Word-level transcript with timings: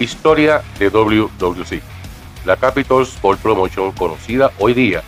Historia 0.00 0.62
de 0.78 0.88
WWC. 0.88 1.82
La 2.46 2.56
Capital 2.56 3.02
Sport 3.02 3.38
Promotion, 3.40 3.92
conocida 3.92 4.50
hoy 4.58 4.72
día 4.72 5.02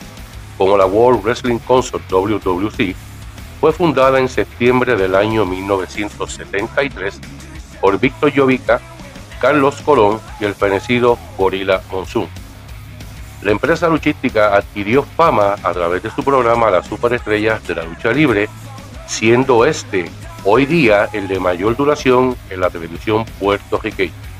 como 0.58 0.76
la 0.76 0.84
World 0.84 1.22
Wrestling 1.24 1.60
Consort 1.60 2.04
WWC, 2.12 2.94
fue 3.58 3.72
fundada 3.72 4.20
en 4.20 4.28
septiembre 4.28 4.94
del 4.94 5.14
año 5.14 5.46
1973 5.46 7.20
por 7.80 7.98
Víctor 7.98 8.32
Jovica, 8.36 8.82
Carlos 9.40 9.80
Colón 9.80 10.20
y 10.38 10.44
el 10.44 10.54
fenecido 10.54 11.18
Gorilla 11.38 11.80
Monsoon. 11.90 12.28
La 13.40 13.50
empresa 13.50 13.88
luchística 13.88 14.54
adquirió 14.54 15.04
fama 15.04 15.54
a 15.62 15.72
través 15.72 16.02
de 16.02 16.10
su 16.10 16.22
programa 16.22 16.70
Las 16.70 16.86
Superestrellas 16.86 17.66
de 17.66 17.76
la 17.76 17.84
Lucha 17.84 18.12
Libre, 18.12 18.46
siendo 19.06 19.64
este 19.64 20.10
hoy 20.44 20.66
día 20.66 21.08
el 21.14 21.28
de 21.28 21.40
mayor 21.40 21.76
duración 21.76 22.36
en 22.50 22.60
la 22.60 22.68
televisión 22.68 23.24
puertorriqueña. 23.40 24.31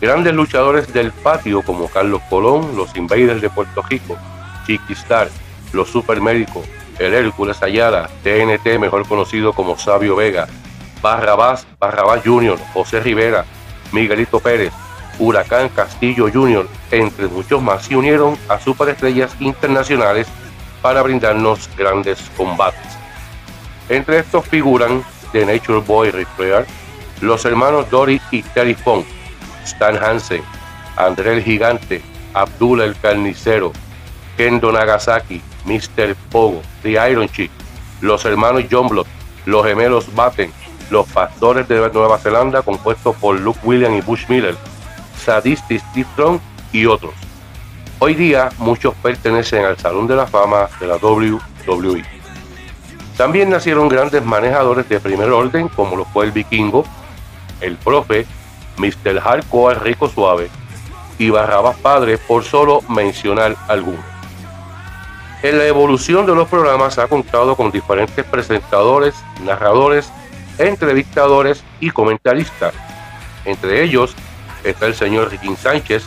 Grandes 0.00 0.34
luchadores 0.34 0.92
del 0.92 1.10
patio 1.10 1.62
como 1.62 1.88
Carlos 1.88 2.20
Colón, 2.28 2.76
los 2.76 2.94
Invaders 2.96 3.40
de 3.40 3.48
Puerto 3.48 3.82
Rico, 3.82 4.18
Chiquistar, 4.66 5.30
los 5.72 5.88
Supermédicos, 5.88 6.66
el 6.98 7.14
Hércules 7.14 7.62
Ayala, 7.62 8.10
TNT 8.22 8.78
mejor 8.78 9.08
conocido 9.08 9.54
como 9.54 9.78
Sabio 9.78 10.14
Vega, 10.14 10.48
Barrabás, 11.00 11.66
Barrabás 11.78 12.20
Jr., 12.24 12.58
José 12.74 13.00
Rivera, 13.00 13.46
Miguelito 13.92 14.38
Pérez, 14.38 14.72
Huracán 15.18 15.70
Castillo 15.70 16.28
Jr., 16.30 16.68
entre 16.90 17.28
muchos 17.28 17.62
más, 17.62 17.86
se 17.86 17.96
unieron 17.96 18.36
a 18.48 18.60
superestrellas 18.60 19.34
internacionales 19.40 20.26
para 20.82 21.00
brindarnos 21.00 21.70
grandes 21.74 22.20
combates. 22.36 22.98
Entre 23.88 24.18
estos 24.18 24.46
figuran 24.46 25.02
The 25.32 25.46
Nature 25.46 25.80
Boy 25.80 26.10
Ric 26.10 26.28
los 27.22 27.44
hermanos 27.46 27.88
Dory 27.88 28.20
y 28.30 28.42
Terry 28.42 28.74
Funk, 28.74 29.06
Stan 29.66 29.96
Hansen, 30.02 30.42
André 30.96 31.34
el 31.34 31.42
Gigante, 31.42 32.00
Abdul 32.34 32.80
el 32.80 32.96
Carnicero, 32.96 33.72
Kendo 34.36 34.72
Nagasaki, 34.72 35.42
Mr. 35.64 36.14
Pogo, 36.30 36.62
The 36.82 36.92
Iron 37.10 37.28
Chick, 37.28 37.50
los 38.00 38.24
hermanos 38.24 38.64
John 38.70 38.88
Blood, 38.88 39.06
los 39.44 39.66
gemelos 39.66 40.14
Batten, 40.14 40.52
los 40.90 41.06
pastores 41.08 41.66
de 41.68 41.90
Nueva 41.92 42.18
Zelanda 42.18 42.62
compuestos 42.62 43.16
por 43.16 43.38
Luke 43.40 43.60
Williams 43.64 43.98
y 43.98 44.00
Bush 44.02 44.26
Miller, 44.28 44.56
Sadistic 45.24 45.82
Steve 45.90 46.06
Strong 46.12 46.40
y 46.72 46.86
otros. 46.86 47.14
Hoy 47.98 48.14
día 48.14 48.50
muchos 48.58 48.94
pertenecen 49.02 49.64
al 49.64 49.78
Salón 49.78 50.06
de 50.06 50.16
la 50.16 50.26
Fama 50.26 50.68
de 50.78 50.86
la 50.86 50.96
WWE. 50.96 52.04
También 53.16 53.48
nacieron 53.48 53.88
grandes 53.88 54.22
manejadores 54.24 54.88
de 54.88 55.00
primer 55.00 55.30
orden 55.30 55.68
como 55.68 55.96
lo 55.96 56.04
fue 56.04 56.26
el 56.26 56.32
Vikingo, 56.32 56.84
el 57.60 57.76
Profe, 57.76 58.26
Mr. 58.78 59.20
Hardcore 59.20 59.78
Rico 59.78 60.08
Suave 60.08 60.50
y 61.18 61.30
Barrabas 61.30 61.76
Padre 61.76 62.18
por 62.18 62.44
solo 62.44 62.82
mencionar 62.88 63.56
algunos. 63.68 64.04
En 65.42 65.58
la 65.58 65.66
evolución 65.66 66.26
de 66.26 66.34
los 66.34 66.48
programas 66.48 66.98
ha 66.98 67.08
contado 67.08 67.56
con 67.56 67.70
diferentes 67.70 68.24
presentadores, 68.24 69.14
narradores, 69.44 70.10
entrevistadores 70.58 71.62
y 71.80 71.90
comentaristas. 71.90 72.74
Entre 73.44 73.82
ellos 73.82 74.14
está 74.64 74.86
el 74.86 74.94
señor 74.94 75.30
Riquín 75.30 75.56
Sánchez, 75.56 76.04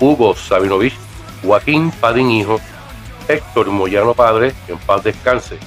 Hugo 0.00 0.34
Sabinovich, 0.34 0.96
Joaquín 1.42 1.90
Padín 2.00 2.30
Hijo, 2.30 2.60
Héctor 3.28 3.68
Moyano 3.70 4.14
Padre, 4.14 4.52
en 4.68 4.78
paz 4.78 5.04
descanse, 5.04 5.58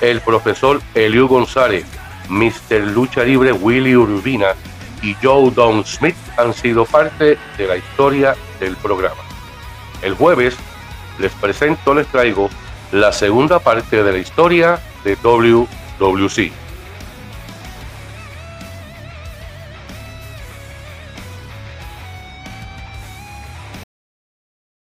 el 0.00 0.20
profesor 0.20 0.80
Eliu 0.94 1.28
González, 1.28 1.84
Mr. 2.28 2.80
Lucha 2.92 3.24
Libre 3.24 3.52
Willy 3.52 3.96
Urbina 3.96 4.54
y 5.02 5.14
Joe 5.22 5.50
Don 5.50 5.84
Smith 5.84 6.16
han 6.36 6.54
sido 6.54 6.84
parte 6.84 7.36
de 7.58 7.66
la 7.66 7.76
historia 7.76 8.36
del 8.60 8.76
programa. 8.76 9.22
El 10.00 10.14
jueves 10.14 10.56
les 11.18 11.32
presento, 11.32 11.94
les 11.94 12.06
traigo 12.06 12.48
la 12.92 13.12
segunda 13.12 13.58
parte 13.58 14.02
de 14.02 14.12
la 14.12 14.18
historia 14.18 14.80
de 15.04 15.16
WWC. 15.16 16.61